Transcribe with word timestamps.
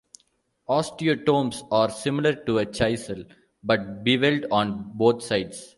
Osteotomes 0.67 1.61
are 1.69 1.91
similar 1.91 2.33
to 2.33 2.57
a 2.57 2.65
chisel 2.65 3.23
but 3.63 4.03
bevelled 4.03 4.47
on 4.51 4.97
both 4.97 5.21
sides. 5.21 5.69